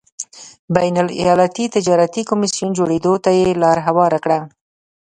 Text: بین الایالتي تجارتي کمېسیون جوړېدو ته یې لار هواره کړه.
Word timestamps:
بین 0.75 0.95
الایالتي 1.03 1.65
تجارتي 1.75 2.21
کمېسیون 2.29 2.69
جوړېدو 2.77 3.13
ته 3.23 3.29
یې 3.37 3.47
لار 3.63 3.77
هواره 3.87 4.19
کړه. 4.23 4.39